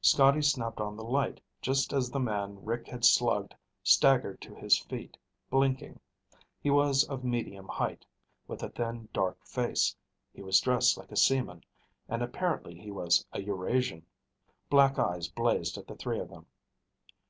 Scotty 0.00 0.40
snapped 0.40 0.80
on 0.80 0.96
the 0.96 1.04
light 1.04 1.38
just 1.60 1.92
as 1.92 2.10
the 2.10 2.18
man 2.18 2.64
Rick 2.64 2.88
had 2.88 3.04
slugged 3.04 3.54
staggered 3.82 4.40
to 4.40 4.54
his 4.54 4.78
feet, 4.78 5.18
blinking. 5.50 6.00
He 6.62 6.70
was 6.70 7.04
of 7.10 7.22
medium 7.24 7.68
height, 7.68 8.06
with 8.48 8.62
a 8.62 8.70
thin, 8.70 9.10
dark 9.12 9.46
face. 9.46 9.94
He 10.32 10.40
was 10.40 10.60
dressed 10.60 10.96
like 10.96 11.12
a 11.12 11.16
seaman, 11.16 11.62
and 12.08 12.22
apparently 12.22 12.74
he 12.78 12.90
was 12.90 13.26
a 13.34 13.42
Eurasian. 13.42 14.06
Black 14.70 14.98
eyes 14.98 15.28
blazed 15.28 15.76
at 15.76 15.86
the 15.88 15.94
three 15.96 16.20
of 16.20 16.30
them. 16.30 16.46